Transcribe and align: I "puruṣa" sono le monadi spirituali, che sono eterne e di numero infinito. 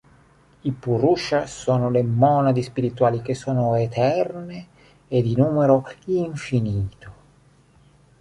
I 0.63 0.71
"puruṣa" 0.83 1.45
sono 1.45 1.91
le 1.91 2.01
monadi 2.01 2.63
spirituali, 2.63 3.21
che 3.21 3.35
sono 3.35 3.75
eterne 3.75 4.67
e 5.07 5.21
di 5.21 5.35
numero 5.35 5.85
infinito. 6.05 7.11